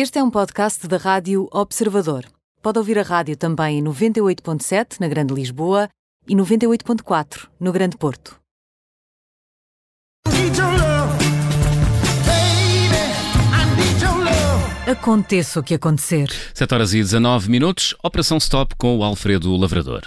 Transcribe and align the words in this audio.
Este 0.00 0.20
é 0.20 0.22
um 0.22 0.30
podcast 0.30 0.86
da 0.86 0.96
Rádio 0.96 1.48
Observador. 1.50 2.24
Pode 2.62 2.78
ouvir 2.78 3.00
a 3.00 3.02
rádio 3.02 3.36
também 3.36 3.80
em 3.80 3.82
98.7 3.82 5.00
na 5.00 5.08
Grande 5.08 5.34
Lisboa 5.34 5.88
e 6.28 6.36
98.4 6.36 7.48
no 7.58 7.72
Grande 7.72 7.96
Porto. 7.96 8.38
Aconteça 14.86 15.58
o 15.58 15.64
que 15.64 15.74
acontecer. 15.74 16.28
7 16.54 16.72
horas 16.72 16.94
e 16.94 16.98
19 16.98 17.50
minutos, 17.50 17.96
Operação 18.00 18.38
Stop 18.38 18.76
com 18.76 18.96
o 18.98 19.02
Alfredo 19.02 19.56
Lavrador. 19.56 20.02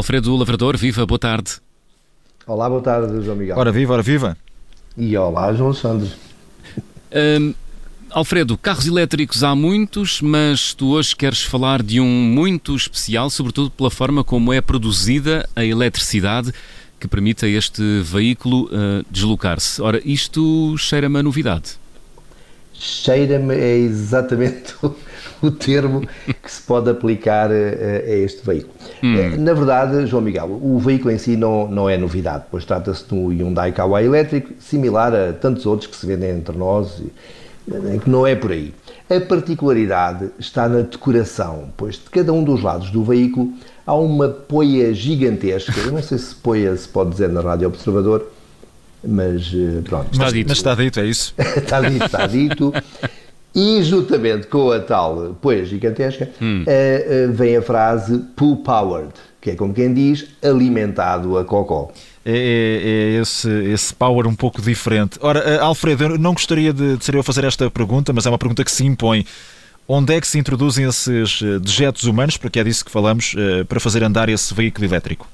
Alfredo 0.00 0.34
Lavrador, 0.34 0.78
viva, 0.78 1.04
boa 1.04 1.18
tarde. 1.18 1.58
Olá, 2.46 2.70
boa 2.70 2.80
tarde, 2.80 3.22
João 3.22 3.36
Miguel. 3.36 3.58
Ora 3.58 3.70
viva, 3.70 3.92
ora 3.92 4.02
viva. 4.02 4.34
E 4.96 5.14
olá, 5.14 5.52
João 5.52 5.68
Alexandre. 5.68 6.10
Hum, 7.12 7.52
Alfredo, 8.08 8.56
carros 8.56 8.86
elétricos 8.86 9.44
há 9.44 9.54
muitos, 9.54 10.22
mas 10.22 10.72
tu 10.72 10.92
hoje 10.92 11.14
queres 11.14 11.42
falar 11.42 11.82
de 11.82 12.00
um 12.00 12.06
muito 12.06 12.74
especial, 12.74 13.28
sobretudo 13.28 13.70
pela 13.70 13.90
forma 13.90 14.24
como 14.24 14.54
é 14.54 14.62
produzida 14.62 15.46
a 15.54 15.66
eletricidade 15.66 16.50
que 16.98 17.06
permite 17.06 17.44
a 17.44 17.48
este 17.48 18.00
veículo 18.00 18.70
uh, 18.72 19.04
deslocar-se. 19.10 19.82
Ora, 19.82 20.00
isto 20.02 20.78
cheira-me 20.78 21.18
a 21.18 21.22
novidade. 21.22 21.79
Cheira-me 22.82 23.54
é 23.54 23.76
exatamente 23.76 24.74
o, 24.82 24.94
o 25.42 25.50
termo 25.50 26.00
que 26.42 26.50
se 26.50 26.62
pode 26.62 26.88
aplicar 26.88 27.50
a, 27.50 27.54
a 27.54 28.16
este 28.16 28.44
veículo. 28.44 28.72
Hum. 29.02 29.36
Na 29.36 29.52
verdade, 29.52 30.06
João 30.06 30.22
Miguel, 30.22 30.58
o 30.62 30.78
veículo 30.78 31.10
em 31.10 31.18
si 31.18 31.36
não, 31.36 31.68
não 31.68 31.90
é 31.90 31.98
novidade, 31.98 32.44
pois 32.50 32.64
trata-se 32.64 33.06
de 33.06 33.14
um 33.14 33.28
Hyundai 33.28 33.70
Kauai 33.72 34.06
elétrico, 34.06 34.54
similar 34.58 35.14
a 35.14 35.32
tantos 35.34 35.66
outros 35.66 35.90
que 35.90 35.96
se 35.96 36.06
vendem 36.06 36.30
entre 36.30 36.56
nós, 36.56 37.02
que 38.02 38.08
não 38.08 38.26
é 38.26 38.34
por 38.34 38.50
aí. 38.50 38.74
A 39.10 39.20
particularidade 39.20 40.30
está 40.38 40.66
na 40.66 40.80
decoração, 40.80 41.68
pois 41.76 41.96
de 41.96 42.08
cada 42.10 42.32
um 42.32 42.42
dos 42.42 42.62
lados 42.62 42.90
do 42.90 43.04
veículo 43.04 43.52
há 43.86 43.94
uma 43.94 44.28
poia 44.28 44.94
gigantesca, 44.94 45.78
eu 45.80 45.92
não 45.92 46.02
sei 46.02 46.16
se 46.16 46.34
poia 46.34 46.74
se 46.76 46.88
pode 46.88 47.10
dizer 47.10 47.28
na 47.28 47.42
Rádio 47.42 47.68
Observador, 47.68 48.30
mas 49.06 49.52
eh, 49.54 49.80
pronto. 49.82 50.12
Está 50.12 50.30
dito. 50.30 50.48
Mas 50.48 50.58
está 50.58 50.74
dito, 50.74 51.00
é 51.00 51.06
isso? 51.06 51.34
está 51.38 51.80
dito, 51.80 52.04
está 52.04 52.26
dito. 52.26 52.72
E 53.54 53.82
juntamente 53.82 54.46
com 54.46 54.70
a 54.70 54.78
tal 54.78 55.36
poeira 55.40 55.64
gigantesca, 55.64 56.30
hum. 56.40 56.64
uh, 56.64 57.30
uh, 57.30 57.32
vem 57.32 57.56
a 57.56 57.62
frase 57.62 58.18
pool 58.36 58.58
powered, 58.58 59.12
que 59.40 59.50
é 59.50 59.56
como 59.56 59.74
quem 59.74 59.92
diz, 59.92 60.26
alimentado 60.42 61.36
a 61.36 61.44
cocó. 61.44 61.90
É, 62.24 62.32
é, 62.32 63.16
é 63.16 63.20
esse, 63.20 63.50
esse 63.64 63.92
power 63.92 64.26
um 64.26 64.36
pouco 64.36 64.62
diferente. 64.62 65.18
Ora, 65.20 65.40
uh, 65.40 65.64
Alfredo, 65.64 66.04
eu 66.04 66.18
não 66.18 66.32
gostaria 66.32 66.72
de, 66.72 66.96
de 66.96 67.04
ser 67.04 67.14
eu 67.14 67.20
a 67.20 67.24
fazer 67.24 67.44
esta 67.44 67.68
pergunta, 67.70 68.12
mas 68.12 68.24
é 68.24 68.28
uma 68.28 68.38
pergunta 68.38 68.62
que 68.62 68.70
se 68.70 68.84
impõe. 68.84 69.26
Onde 69.88 70.14
é 70.14 70.20
que 70.20 70.28
se 70.28 70.38
introduzem 70.38 70.86
esses 70.86 71.42
dejetos 71.60 72.04
humanos, 72.04 72.36
porque 72.36 72.60
é 72.60 72.64
disso 72.64 72.84
que 72.84 72.92
falamos, 72.92 73.34
para 73.68 73.80
fazer 73.80 74.04
andar 74.04 74.28
esse 74.28 74.54
veículo 74.54 74.86
elétrico? 74.86 75.26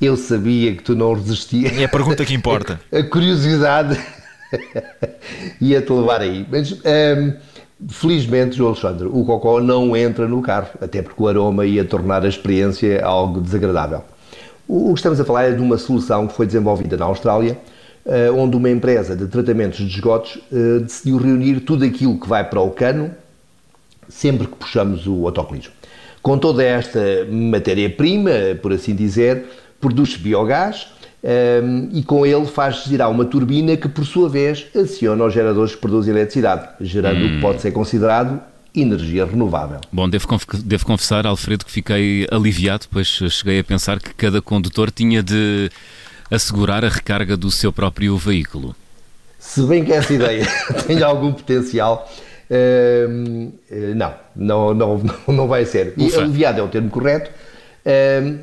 Eu 0.00 0.16
sabia 0.16 0.74
que 0.74 0.82
tu 0.82 0.94
não 0.94 1.12
resistias. 1.12 1.76
É 1.76 1.84
a 1.84 1.88
pergunta 1.88 2.24
que 2.24 2.34
importa. 2.34 2.80
a 2.90 3.02
curiosidade 3.02 4.00
ia-te 5.60 5.92
levar 5.92 6.22
aí. 6.22 6.46
Mas, 6.50 6.78
ehm, 6.84 7.34
felizmente, 7.88 8.56
João 8.56 8.70
Alexandre, 8.70 9.06
o 9.06 9.24
cocó 9.24 9.60
não 9.60 9.96
entra 9.96 10.26
no 10.26 10.40
carro, 10.40 10.70
até 10.80 11.02
porque 11.02 11.22
o 11.22 11.28
aroma 11.28 11.66
ia 11.66 11.84
tornar 11.84 12.24
a 12.24 12.28
experiência 12.28 13.04
algo 13.04 13.40
desagradável. 13.40 14.02
O 14.66 14.94
que 14.94 15.00
estamos 15.00 15.20
a 15.20 15.24
falar 15.24 15.44
é 15.44 15.52
de 15.52 15.60
uma 15.60 15.76
solução 15.76 16.26
que 16.26 16.34
foi 16.34 16.46
desenvolvida 16.46 16.96
na 16.96 17.04
Austrália, 17.04 17.58
eh, 18.06 18.30
onde 18.30 18.56
uma 18.56 18.70
empresa 18.70 19.16
de 19.16 19.26
tratamentos 19.26 19.78
de 19.78 19.94
esgotos 19.94 20.38
eh, 20.52 20.78
decidiu 20.78 21.16
reunir 21.16 21.60
tudo 21.60 21.84
aquilo 21.84 22.18
que 22.18 22.28
vai 22.28 22.48
para 22.48 22.60
o 22.60 22.70
cano 22.70 23.10
sempre 24.10 24.46
que 24.46 24.56
puxamos 24.56 25.06
o 25.06 25.26
autocolismo. 25.26 25.72
Com 26.22 26.36
toda 26.36 26.62
esta 26.62 27.00
matéria-prima, 27.30 28.30
por 28.60 28.72
assim 28.72 28.94
dizer, 28.94 29.46
produz 29.80 30.16
biogás, 30.16 30.88
um, 31.22 31.90
e 31.92 32.02
com 32.02 32.24
ele 32.24 32.46
faz 32.46 32.84
girar 32.84 33.10
uma 33.10 33.24
turbina 33.24 33.76
que, 33.76 33.88
por 33.88 34.06
sua 34.06 34.28
vez, 34.28 34.66
aciona 34.74 35.24
os 35.24 35.34
geradores 35.34 35.74
que 35.74 35.80
produzem 35.80 36.14
eletricidade, 36.14 36.68
gerando 36.80 37.20
hum. 37.20 37.26
o 37.26 37.28
que 37.28 37.36
hum. 37.36 37.40
pode 37.40 37.60
ser 37.60 37.72
considerado 37.72 38.40
energia 38.74 39.24
renovável. 39.24 39.80
Bom, 39.92 40.08
devo, 40.08 40.26
devo 40.64 40.86
confessar, 40.86 41.26
Alfredo, 41.26 41.64
que 41.64 41.70
fiquei 41.72 42.26
aliviado, 42.30 42.86
pois 42.90 43.08
cheguei 43.08 43.58
a 43.58 43.64
pensar 43.64 43.98
que 43.98 44.14
cada 44.14 44.40
condutor 44.40 44.90
tinha 44.90 45.22
de 45.22 45.70
assegurar 46.30 46.84
a 46.84 46.88
recarga 46.88 47.36
do 47.36 47.50
seu 47.50 47.72
próprio 47.72 48.16
veículo. 48.16 48.74
Se 49.38 49.62
bem 49.62 49.84
que 49.84 49.92
essa 49.92 50.12
ideia 50.12 50.46
tem 50.86 51.02
algum 51.02 51.32
potencial, 51.32 52.08
eh, 52.48 53.06
não, 53.96 54.14
não, 54.36 54.74
não, 54.74 55.02
não 55.28 55.48
vai 55.48 55.64
ser. 55.64 55.94
E 55.96 56.14
aliviado 56.14 56.60
é 56.60 56.62
o 56.62 56.68
termo 56.68 56.90
correto, 56.90 57.30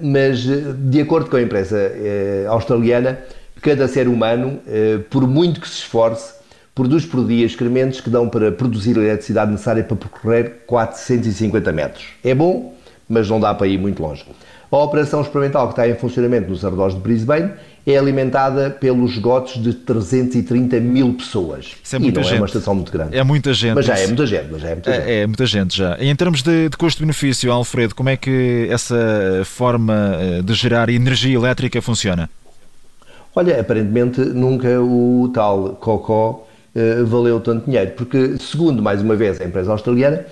mas 0.01 0.39
de 0.41 1.01
acordo 1.01 1.29
com 1.29 1.37
a 1.37 1.41
empresa 1.41 1.77
eh, 1.77 2.45
australiana, 2.47 3.19
cada 3.61 3.87
ser 3.87 4.07
humano, 4.07 4.59
eh, 4.67 4.99
por 5.09 5.27
muito 5.27 5.59
que 5.61 5.67
se 5.67 5.75
esforce, 5.75 6.33
produz 6.73 7.05
por 7.05 7.25
dia 7.25 7.45
excrementos 7.45 8.01
que 8.01 8.09
dão 8.09 8.29
para 8.29 8.51
produzir 8.51 8.97
a 8.97 9.01
eletricidade 9.01 9.51
necessária 9.51 9.83
para 9.83 9.97
percorrer 9.97 10.63
450 10.67 11.71
metros. 11.71 12.05
É 12.23 12.35
bom, 12.35 12.75
mas 13.09 13.29
não 13.29 13.39
dá 13.39 13.53
para 13.53 13.67
ir 13.67 13.79
muito 13.79 14.01
longe. 14.01 14.25
A 14.71 14.77
operação 14.77 15.21
experimental 15.21 15.67
que 15.67 15.73
está 15.73 15.87
em 15.87 15.95
funcionamento 15.95 16.49
nos 16.49 16.63
arredores 16.63 16.93
de 16.93 16.99
Brisbane 16.99 17.51
é 17.85 17.97
alimentada 17.97 18.69
pelos 18.69 19.13
esgotos 19.13 19.61
de 19.63 19.73
330 19.73 20.77
mil 20.81 21.13
pessoas. 21.13 21.77
Isso 21.81 21.95
é 21.95 21.99
muita 21.99 22.19
e 22.19 22.21
não 22.21 22.29
gente. 22.29 22.37
é 22.37 22.41
uma 22.41 22.45
estação 22.45 22.75
muito 22.75 22.91
grande. 22.91 23.17
É 23.17 23.23
muita 23.23 23.53
gente. 23.53 23.75
Mas 23.75 23.85
já 23.85 23.97
é 23.97 24.07
muita 24.07 24.25
gente. 24.25 24.47
Mas 24.51 24.61
já 24.61 24.69
é, 24.69 24.73
muita 24.73 24.91
gente. 24.91 25.09
É, 25.09 25.21
é 25.21 25.27
muita 25.27 25.45
gente 25.45 25.77
já. 25.77 25.97
em 25.99 26.13
termos 26.13 26.41
de, 26.41 26.67
de 26.67 26.75
custo-benefício, 26.75 27.49
Alfredo, 27.49 27.95
como 27.95 28.09
é 28.09 28.17
que 28.17 28.67
essa 28.69 29.41
forma 29.45 30.17
eh, 30.19 30.41
de 30.41 30.53
gerar 30.53 30.89
energia 30.89 31.33
elétrica 31.33 31.81
funciona? 31.81 32.29
Olha, 33.33 33.61
aparentemente 33.61 34.19
nunca 34.19 34.81
o 34.81 35.29
tal 35.33 35.77
Cocó 35.79 36.45
uh, 36.75 37.05
valeu 37.05 37.39
tanto 37.39 37.65
dinheiro, 37.65 37.91
porque, 37.91 38.35
segundo 38.39 38.81
mais 38.81 39.01
uma 39.01 39.15
vez 39.15 39.39
a 39.39 39.45
empresa 39.45 39.71
australiana, 39.71 40.25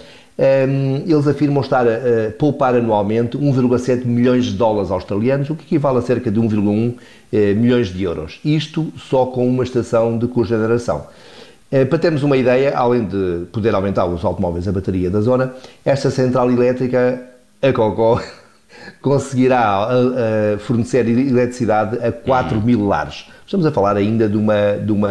eles 1.05 1.27
afirmam 1.27 1.61
estar 1.61 1.87
a, 1.87 2.31
poupar 2.37 2.75
anualmente 2.75 3.37
1,7 3.37 4.05
milhões 4.05 4.45
de 4.45 4.53
dólares 4.53 4.91
australianos, 4.91 5.49
o 5.49 5.55
que 5.55 5.63
equivale 5.63 5.99
a 5.99 6.01
cerca 6.01 6.29
de 6.29 6.39
1,1 6.39 6.95
eh, 7.31 7.53
milhões 7.53 7.87
de 7.87 8.03
euros. 8.03 8.39
Isto 8.43 8.91
só 8.97 9.25
com 9.27 9.47
uma 9.47 9.63
estação 9.63 10.17
de 10.17 10.27
cogeneração. 10.27 11.07
Eh, 11.71 11.85
para 11.85 11.97
termos 11.97 12.21
uma 12.21 12.35
ideia, 12.35 12.75
além 12.75 13.05
de 13.05 13.45
poder 13.51 13.73
aumentar 13.73 14.05
os 14.05 14.25
automóveis 14.25 14.67
a 14.67 14.73
bateria 14.73 15.09
da 15.09 15.21
zona, 15.21 15.53
esta 15.85 16.11
central 16.11 16.51
elétrica, 16.51 17.21
a 17.61 17.71
Cocó, 17.71 18.21
conseguirá 19.01 19.87
fornecer 20.59 21.07
eletricidade 21.07 21.97
a 22.05 22.11
4 22.11 22.59
mil 22.61 22.85
lares. 22.85 23.25
Estamos 23.45 23.65
a 23.65 23.71
falar 23.71 23.95
ainda 23.95 24.27
de 24.27 24.35
uma, 24.35 24.73
de 24.73 24.91
uma, 24.91 25.09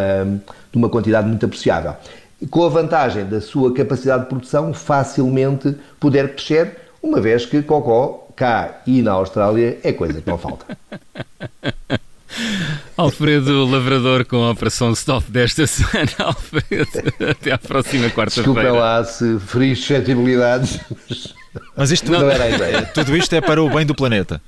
de 0.70 0.78
uma 0.78 0.88
quantidade 0.90 1.26
muito 1.26 1.46
apreciável 1.46 1.94
com 2.50 2.64
a 2.64 2.68
vantagem 2.68 3.24
da 3.24 3.40
sua 3.40 3.72
capacidade 3.72 4.24
de 4.24 4.28
produção 4.28 4.72
facilmente 4.72 5.76
poder 6.00 6.34
crescer, 6.34 6.76
uma 7.02 7.20
vez 7.20 7.46
que 7.46 7.62
Cocó, 7.62 8.28
cá 8.36 8.82
e 8.86 9.02
na 9.02 9.12
Austrália, 9.12 9.78
é 9.82 9.92
coisa 9.92 10.20
que 10.20 10.28
não 10.28 10.38
falta. 10.38 10.76
Alfredo 12.96 13.64
Lavrador 13.64 14.24
com 14.24 14.42
a 14.44 14.50
Operação 14.50 14.92
Stop 14.92 15.30
desta 15.30 15.66
semana. 15.66 16.10
Alfredo, 16.18 16.88
até 17.30 17.52
à 17.52 17.58
próxima 17.58 18.10
quarta-feira. 18.10 18.52
Desculpa 18.52 18.72
lá 18.72 19.04
se 19.04 19.38
feri 19.38 19.74
suscetibilidades. 19.76 20.80
Mas 21.76 21.90
isto 21.90 22.10
não, 22.10 22.20
não 22.20 22.30
era 22.30 22.44
a 22.44 22.50
ideia. 22.50 22.82
Tudo 22.94 23.16
isto 23.16 23.32
é 23.34 23.40
para 23.40 23.62
o 23.62 23.70
bem 23.70 23.86
do 23.86 23.94
planeta. 23.94 24.40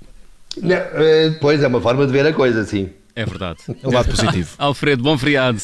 Não, 0.60 0.76
eh, 0.76 1.36
pois 1.40 1.62
é 1.62 1.66
uma 1.66 1.80
forma 1.80 2.06
de 2.06 2.12
ver 2.12 2.26
a 2.26 2.32
coisa, 2.32 2.64
sim. 2.64 2.90
É 3.14 3.24
verdade. 3.24 3.58
É 3.82 3.86
o 3.86 3.92
lado 3.92 4.08
positivo. 4.08 4.50
Alfredo, 4.58 5.02
bom 5.02 5.16
feriado. 5.16 5.60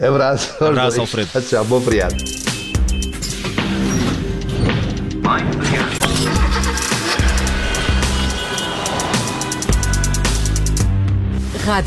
Abraço. 0.00 0.64
Abraço, 0.64 1.00
Alfredo. 1.00 1.42
Tchau, 1.42 1.64
bom 1.64 1.80
feriado. 1.80 2.14
Rádio 11.64 11.86